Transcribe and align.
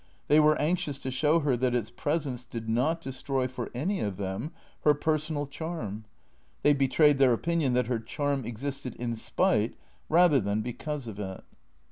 They 0.29 0.39
were 0.39 0.59
anxious 0.59 0.97
to 1.01 1.11
show 1.11 1.41
her 1.41 1.55
that 1.57 1.75
its 1.75 1.91
presence 1.91 2.43
did 2.43 2.67
not 2.67 3.01
destroy 3.01 3.47
for 3.47 3.69
any 3.75 3.99
of 3.99 4.17
them 4.17 4.51
her 4.83 4.95
personal 4.95 5.45
charm. 5.45 6.05
They 6.63 6.73
betrayed 6.73 7.19
their 7.19 7.33
opinion 7.33 7.73
that 7.73 7.85
her 7.85 7.99
charm 7.99 8.43
existed 8.43 8.95
in 8.95 9.13
spite 9.13 9.75
rather 10.09 10.39
than 10.39 10.61
because 10.63 11.05
of 11.05 11.19
it. 11.19 11.43